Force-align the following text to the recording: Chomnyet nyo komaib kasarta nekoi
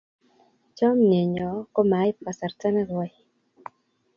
Chomnyet 0.77 1.27
nyo 1.33 1.49
komaib 1.73 2.15
kasarta 2.25 2.67
nekoi 2.73 3.11